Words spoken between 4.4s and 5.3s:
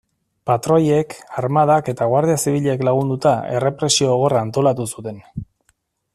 antolatu zuten.